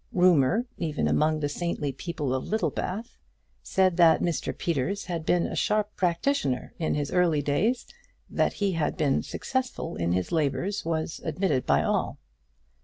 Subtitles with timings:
[0.13, 3.19] Rumour, even among the saintly people of Littlebath,
[3.61, 7.85] said that Mr Peters had been a sharp practitioner in his early days;
[8.27, 12.17] that he had been successful in his labours was admitted by all.